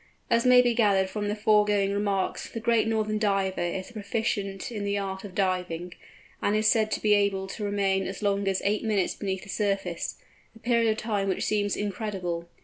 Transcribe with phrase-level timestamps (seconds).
[0.31, 4.71] As may be gathered from the foregoing remarks the Great Northern Diver is a proficient
[4.71, 5.93] in the art of diving,
[6.41, 9.49] and is said to be able to remain as long as eight minutes beneath the
[9.49, 12.49] surface—a period of time which seems incredible.